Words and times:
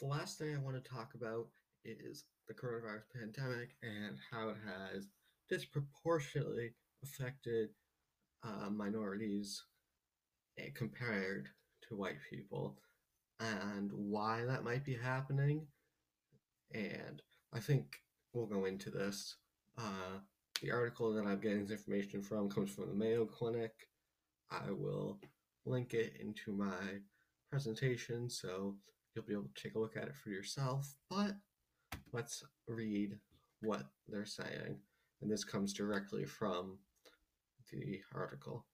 the 0.00 0.06
last 0.06 0.38
thing 0.38 0.54
I 0.54 0.58
want 0.58 0.82
to 0.82 0.90
talk 0.90 1.12
about 1.14 1.46
is 1.84 2.24
the 2.48 2.54
coronavirus 2.54 3.02
pandemic 3.14 3.76
and 3.82 4.16
how 4.30 4.48
it 4.48 4.56
has 4.64 5.08
disproportionately 5.48 6.70
affected 7.02 7.68
uh, 8.42 8.70
minorities 8.70 9.62
eh, 10.58 10.70
compared 10.74 11.48
to 11.88 11.96
white 11.96 12.18
people 12.30 12.78
and 13.40 13.90
why 13.92 14.44
that 14.46 14.64
might 14.64 14.84
be 14.84 14.94
happening. 14.94 15.66
And 16.72 17.20
I 17.52 17.60
think 17.60 17.96
we'll 18.32 18.46
go 18.46 18.64
into 18.64 18.90
this. 18.90 19.36
Uh, 19.78 20.18
the 20.62 20.70
article 20.70 21.12
that 21.14 21.26
I'm 21.26 21.40
getting 21.40 21.62
this 21.66 21.78
information 21.78 22.22
from 22.22 22.50
comes 22.50 22.70
from 22.70 22.88
the 22.88 22.94
Mayo 22.94 23.24
Clinic. 23.24 23.72
I 24.50 24.70
will 24.70 25.18
link 25.64 25.94
it 25.94 26.14
into 26.20 26.52
my 26.52 27.00
presentation 27.50 28.28
so 28.30 28.76
you'll 29.14 29.24
be 29.24 29.32
able 29.32 29.50
to 29.54 29.62
take 29.62 29.74
a 29.74 29.78
look 29.78 29.96
at 29.96 30.08
it 30.08 30.16
for 30.16 30.30
yourself. 30.30 30.94
But 31.08 31.36
let's 32.12 32.42
read 32.66 33.18
what 33.60 33.84
they're 34.08 34.24
saying. 34.24 34.76
And 35.20 35.30
this 35.30 35.44
comes 35.44 35.72
directly 35.72 36.24
from 36.24 36.78
the 37.72 38.00
article. 38.14 38.64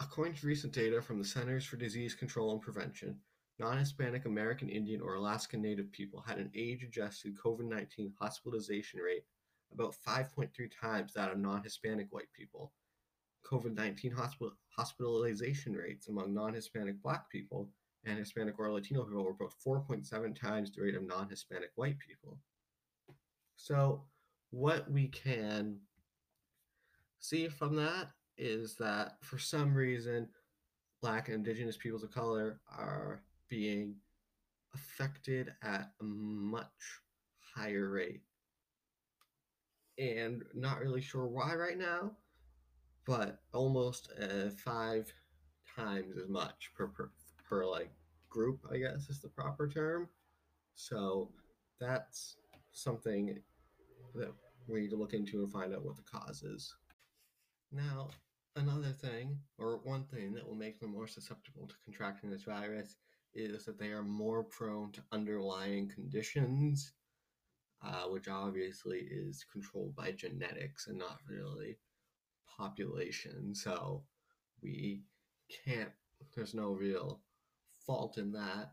According 0.00 0.34
to 0.34 0.46
recent 0.46 0.72
data 0.72 1.00
from 1.00 1.18
the 1.18 1.24
Centers 1.24 1.64
for 1.64 1.76
Disease 1.76 2.14
Control 2.14 2.52
and 2.52 2.60
Prevention, 2.60 3.16
non 3.58 3.78
Hispanic 3.78 4.26
American 4.26 4.68
Indian 4.68 5.00
or 5.00 5.14
Alaska 5.14 5.56
Native 5.56 5.90
people 5.92 6.20
had 6.20 6.38
an 6.38 6.50
age 6.54 6.82
adjusted 6.82 7.36
COVID 7.36 7.64
19 7.68 8.12
hospitalization 8.20 9.00
rate 9.00 9.24
about 9.72 9.94
5.3 10.06 10.50
times 10.80 11.12
that 11.14 11.30
of 11.30 11.38
non 11.38 11.62
Hispanic 11.62 12.08
white 12.10 12.32
people. 12.36 12.72
COVID 13.46 13.74
19 13.74 14.12
hospital- 14.12 14.56
hospitalization 14.76 15.72
rates 15.74 16.08
among 16.08 16.34
non 16.34 16.54
Hispanic 16.54 17.00
black 17.02 17.30
people 17.30 17.68
and 18.04 18.18
Hispanic 18.18 18.58
or 18.58 18.70
Latino 18.70 19.04
people 19.04 19.24
were 19.24 19.32
both 19.32 19.54
4.7 19.64 20.38
times 20.38 20.72
the 20.72 20.82
rate 20.82 20.94
of 20.94 21.02
non 21.02 21.28
Hispanic 21.28 21.70
white 21.76 21.98
people. 21.98 22.38
So, 23.56 24.04
what 24.50 24.90
we 24.90 25.08
can 25.08 25.78
see 27.18 27.48
from 27.48 27.76
that 27.76 28.08
is 28.36 28.74
that 28.76 29.16
for 29.22 29.38
some 29.38 29.74
reason, 29.74 30.28
Black 31.00 31.28
and 31.28 31.36
Indigenous 31.36 31.76
peoples 31.76 32.02
of 32.02 32.10
color 32.10 32.60
are 32.76 33.22
being 33.48 33.94
affected 34.74 35.52
at 35.62 35.92
a 36.00 36.04
much 36.04 37.00
higher 37.54 37.88
rate. 37.90 38.22
And 39.98 40.42
not 40.54 40.80
really 40.80 41.02
sure 41.02 41.26
why 41.26 41.54
right 41.54 41.78
now, 41.78 42.12
but 43.06 43.40
almost 43.52 44.10
uh, 44.20 44.50
five 44.64 45.12
times 45.76 46.16
as 46.16 46.28
much 46.28 46.70
per, 46.74 46.86
per 46.86 47.10
per 47.52 47.66
like 47.66 47.90
group, 48.30 48.66
I 48.72 48.78
guess 48.78 49.10
is 49.10 49.20
the 49.20 49.28
proper 49.28 49.68
term. 49.68 50.08
So 50.74 51.28
that's 51.78 52.36
something 52.72 53.38
that 54.14 54.32
we 54.66 54.80
need 54.80 54.90
to 54.90 54.96
look 54.96 55.12
into 55.12 55.42
and 55.42 55.52
find 55.52 55.74
out 55.74 55.84
what 55.84 55.96
the 55.96 56.02
cause 56.02 56.42
is. 56.42 56.74
Now, 57.70 58.08
another 58.56 58.92
thing, 58.92 59.36
or 59.58 59.80
one 59.84 60.04
thing 60.04 60.32
that 60.32 60.48
will 60.48 60.54
make 60.54 60.80
them 60.80 60.92
more 60.92 61.06
susceptible 61.06 61.66
to 61.66 61.74
contracting 61.84 62.30
this 62.30 62.44
virus 62.44 62.96
is 63.34 63.66
that 63.66 63.78
they 63.78 63.88
are 63.88 64.02
more 64.02 64.44
prone 64.44 64.90
to 64.92 65.02
underlying 65.12 65.90
conditions, 65.90 66.92
uh, 67.84 68.04
which 68.04 68.28
obviously 68.28 69.00
is 69.10 69.44
controlled 69.52 69.94
by 69.94 70.10
genetics 70.12 70.86
and 70.86 70.98
not 70.98 71.18
really 71.28 71.76
population. 72.56 73.54
So 73.54 74.04
we 74.62 75.02
can't, 75.66 75.90
there's 76.34 76.54
no 76.54 76.72
real 76.72 77.20
fault 77.86 78.18
in 78.18 78.32
that. 78.32 78.72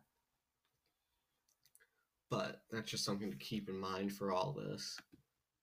But 2.29 2.61
that's 2.71 2.91
just 2.91 3.05
something 3.05 3.31
to 3.31 3.37
keep 3.37 3.69
in 3.69 3.77
mind 3.77 4.13
for 4.13 4.31
all 4.31 4.53
this. 4.53 4.99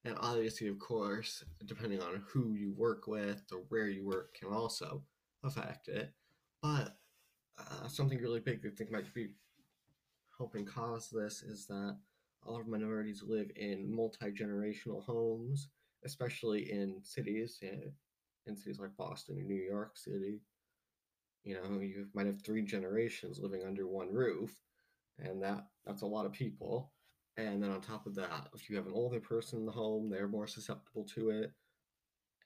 And 0.04 0.16
obviously, 0.20 0.68
of 0.68 0.78
course, 0.78 1.44
depending 1.64 2.00
on 2.00 2.22
who 2.28 2.54
you 2.54 2.72
work 2.76 3.06
with 3.06 3.42
or 3.52 3.64
where 3.68 3.88
you 3.88 4.04
work 4.04 4.34
can 4.34 4.52
also 4.52 5.02
affect 5.44 5.88
it. 5.88 6.12
But 6.62 6.96
uh, 7.58 7.88
something 7.88 8.18
really 8.18 8.40
big 8.40 8.62
that 8.62 8.72
I 8.72 8.76
think 8.76 8.92
might 8.92 9.12
be 9.14 9.30
helping 10.36 10.64
cause 10.64 11.08
this 11.10 11.42
is 11.42 11.66
that 11.66 11.96
a 12.44 12.50
lot 12.50 12.60
of 12.60 12.68
minorities 12.68 13.24
live 13.26 13.50
in 13.56 13.92
multi 13.92 14.30
generational 14.30 15.02
homes, 15.04 15.68
especially 16.04 16.70
in 16.70 16.98
cities, 17.02 17.58
in 18.46 18.56
cities 18.56 18.78
like 18.78 18.96
Boston 18.96 19.38
and 19.38 19.48
New 19.48 19.54
York 19.62 19.96
City. 19.96 20.40
You 21.46 21.54
know, 21.54 21.80
you 21.80 22.08
might 22.12 22.26
have 22.26 22.42
three 22.42 22.62
generations 22.62 23.38
living 23.38 23.62
under 23.64 23.86
one 23.86 24.12
roof, 24.12 24.60
and 25.20 25.40
that 25.42 25.66
that's 25.86 26.02
a 26.02 26.06
lot 26.06 26.26
of 26.26 26.32
people. 26.32 26.90
And 27.36 27.62
then 27.62 27.70
on 27.70 27.80
top 27.80 28.06
of 28.06 28.16
that, 28.16 28.48
if 28.52 28.68
you 28.68 28.76
have 28.76 28.86
an 28.86 28.92
older 28.92 29.20
person 29.20 29.60
in 29.60 29.66
the 29.66 29.72
home, 29.72 30.10
they're 30.10 30.26
more 30.26 30.48
susceptible 30.48 31.04
to 31.14 31.30
it. 31.30 31.52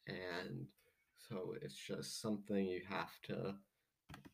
And 0.06 0.66
so 1.16 1.54
it's 1.62 1.74
just 1.74 2.20
something 2.20 2.66
you 2.66 2.82
have 2.88 3.18
to 3.28 3.54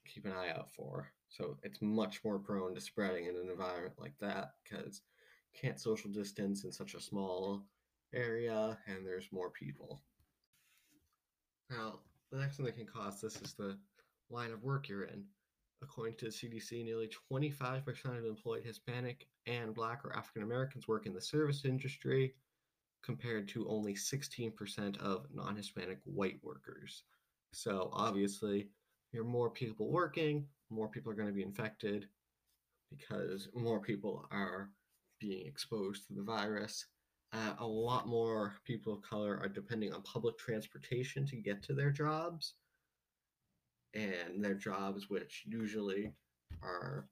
keep 0.04 0.24
an 0.24 0.32
eye 0.32 0.50
out 0.50 0.70
for. 0.72 1.12
So 1.28 1.58
it's 1.62 1.80
much 1.80 2.24
more 2.24 2.38
prone 2.38 2.74
to 2.74 2.80
spreading 2.80 3.26
in 3.26 3.36
an 3.36 3.48
environment 3.48 3.94
like 3.98 4.14
that 4.20 4.54
because 4.64 5.02
you 5.52 5.60
can't 5.60 5.80
social 5.80 6.10
distance 6.10 6.64
in 6.64 6.72
such 6.72 6.94
a 6.94 7.00
small 7.00 7.62
area 8.14 8.78
and 8.88 9.06
there's 9.06 9.28
more 9.30 9.50
people. 9.50 10.02
Now, 11.70 12.00
the 12.32 12.38
next 12.38 12.56
thing 12.56 12.66
that 12.66 12.76
can 12.76 12.86
cause 12.86 13.20
this 13.20 13.36
is 13.42 13.54
the 13.54 13.78
line 14.30 14.52
of 14.52 14.62
work 14.62 14.88
you're 14.88 15.04
in. 15.04 15.24
According 15.82 16.16
to 16.16 16.26
the 16.26 16.30
CDC, 16.30 16.84
nearly 16.84 17.10
25% 17.30 18.18
of 18.18 18.24
employed 18.24 18.64
Hispanic 18.64 19.26
and 19.46 19.74
Black 19.74 20.04
or 20.04 20.16
African 20.16 20.42
Americans 20.42 20.88
work 20.88 21.06
in 21.06 21.12
the 21.12 21.20
service 21.20 21.64
industry, 21.64 22.34
compared 23.02 23.46
to 23.46 23.68
only 23.68 23.94
16% 23.94 24.96
of 24.98 25.26
non 25.32 25.56
Hispanic 25.56 25.98
white 26.04 26.40
workers. 26.42 27.04
So, 27.52 27.90
obviously, 27.92 28.68
you're 29.12 29.24
more 29.24 29.50
people 29.50 29.90
working, 29.90 30.46
more 30.70 30.88
people 30.88 31.12
are 31.12 31.16
going 31.16 31.28
to 31.28 31.34
be 31.34 31.42
infected 31.42 32.08
because 32.90 33.48
more 33.54 33.80
people 33.80 34.26
are 34.30 34.70
being 35.20 35.46
exposed 35.46 36.06
to 36.06 36.14
the 36.14 36.22
virus. 36.22 36.86
Uh, 37.32 37.54
a 37.58 37.66
lot 37.66 38.06
more 38.06 38.56
people 38.64 38.92
of 38.92 39.02
color 39.02 39.38
are 39.42 39.48
depending 39.48 39.92
on 39.92 40.02
public 40.02 40.38
transportation 40.38 41.26
to 41.26 41.36
get 41.36 41.62
to 41.62 41.74
their 41.74 41.90
jobs 41.90 42.54
and 43.96 44.44
their 44.44 44.54
jobs, 44.54 45.08
which 45.08 45.44
usually 45.46 46.12
are 46.62 47.08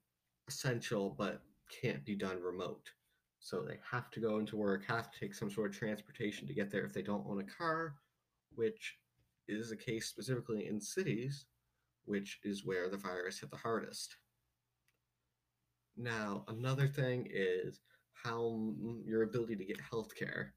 essential 0.47 1.15
but 1.17 1.41
can't 1.81 2.05
be 2.05 2.15
done 2.15 2.41
remote. 2.41 2.91
So 3.39 3.61
they 3.61 3.79
have 3.91 4.11
to 4.11 4.19
go 4.19 4.37
into 4.37 4.55
work, 4.55 4.85
have 4.85 5.11
to 5.11 5.19
take 5.19 5.33
some 5.33 5.51
sort 5.51 5.71
of 5.71 5.77
transportation 5.77 6.47
to 6.47 6.53
get 6.53 6.71
there 6.71 6.85
if 6.85 6.93
they 6.93 7.01
don't 7.01 7.25
own 7.27 7.39
a 7.39 7.43
car, 7.43 7.95
which 8.55 8.97
is 9.47 9.69
the 9.69 9.75
case 9.75 10.07
specifically 10.07 10.67
in 10.67 10.79
cities, 10.79 11.45
which 12.05 12.39
is 12.43 12.65
where 12.65 12.89
the 12.89 12.97
virus 12.97 13.39
hit 13.39 13.51
the 13.51 13.57
hardest. 13.57 14.17
Now, 15.97 16.43
another 16.47 16.87
thing 16.87 17.27
is 17.31 17.81
how 18.13 18.73
your 19.05 19.23
ability 19.23 19.55
to 19.55 19.65
get 19.65 19.79
health 19.79 20.15
care. 20.15 20.53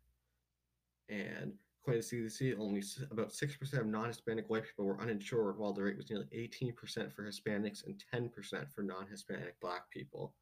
And 1.08 1.54
According 1.88 2.02
to 2.02 2.16
CDC, 2.16 2.58
only 2.58 2.82
about 3.10 3.30
6% 3.30 3.72
of 3.80 3.86
non 3.86 4.08
Hispanic 4.08 4.50
white 4.50 4.64
people 4.64 4.84
were 4.84 5.00
uninsured, 5.00 5.56
while 5.56 5.72
the 5.72 5.82
rate 5.82 5.96
was 5.96 6.10
nearly 6.10 6.26
18% 6.34 7.10
for 7.10 7.26
Hispanics 7.26 7.86
and 7.86 7.98
10% 8.14 8.70
for 8.70 8.82
non 8.82 9.06
Hispanic 9.06 9.58
black 9.62 9.88
people. 9.90 10.34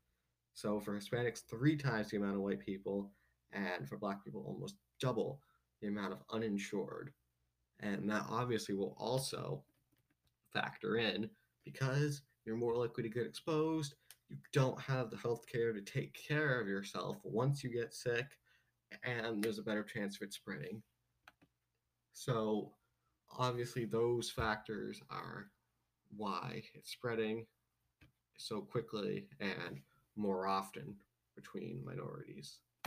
So 0.55 0.81
for 0.81 0.99
Hispanics, 0.99 1.43
three 1.49 1.77
times 1.77 2.11
the 2.11 2.17
amount 2.17 2.34
of 2.34 2.43
white 2.43 2.59
people, 2.59 3.12
and 3.53 3.89
for 3.89 3.97
black 3.97 4.25
people, 4.25 4.43
almost 4.45 4.75
double 5.01 5.39
the 5.81 5.87
amount 5.87 6.15
of 6.15 6.25
uninsured. 6.33 7.12
And 7.78 8.11
that 8.11 8.27
obviously 8.28 8.75
will 8.75 8.97
also 8.99 9.63
factor 10.53 10.97
in 10.97 11.31
because 11.65 12.23
you're 12.45 12.57
more 12.57 12.75
likely 12.75 13.05
to 13.05 13.09
get 13.09 13.25
exposed. 13.25 13.95
You 14.28 14.39
don't 14.53 14.81
have 14.81 15.11
the 15.11 15.17
health 15.17 15.47
care 15.47 15.73
to 15.73 15.81
take 15.81 16.13
care 16.13 16.60
of 16.60 16.66
yourself 16.66 17.19
once 17.22 17.63
you 17.63 17.71
get 17.71 17.95
sick, 17.95 18.27
and 19.04 19.45
there's 19.45 19.60
a 19.60 19.63
better 19.63 19.84
chance 19.84 20.16
of 20.16 20.22
it 20.22 20.34
spreading. 20.34 20.83
So 22.16 22.72
obviously 23.39 23.84
those 23.84 24.30
factors 24.30 25.03
are 25.10 25.51
why 26.16 26.63
it's 26.72 26.91
spreading 26.91 27.45
so 28.39 28.63
quickly 28.63 29.28
and 29.39 29.80
more 30.16 30.47
often 30.47 30.97
between 31.34 31.84
minorities. 31.84 32.60